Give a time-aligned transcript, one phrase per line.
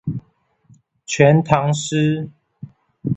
[1.05, 2.27] 全唐詩